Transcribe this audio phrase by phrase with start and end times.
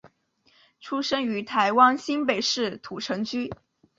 [0.79, 3.51] 出生于台湾新北市土城区。